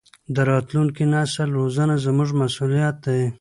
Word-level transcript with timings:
د 0.33 0.37
راتلونکي 0.51 1.03
نسل 1.13 1.49
روزنه 1.59 1.95
زموږ 2.05 2.29
مسؤلیت 2.41 2.95
دی. 3.05 3.23